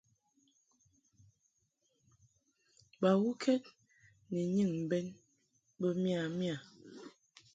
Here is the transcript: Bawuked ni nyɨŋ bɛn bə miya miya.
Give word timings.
Bawuked 3.01 3.61
ni 4.31 4.39
nyɨŋ 4.55 4.73
bɛn 4.89 5.05
bə 5.79 5.87
miya 6.01 6.23
miya. 6.37 6.57